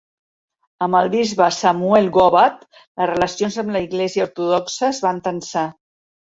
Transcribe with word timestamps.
Amb 0.85 0.97
el 0.99 1.09
bisbe 1.15 1.49
Samuel 1.57 2.09
Gobat, 2.15 2.65
les 2.79 3.11
relacions 3.11 3.59
amb 3.65 3.75
l'església 3.77 4.27
ortodoxa 4.31 4.89
es 4.89 5.03
van 5.07 5.23
tensar. 5.31 5.67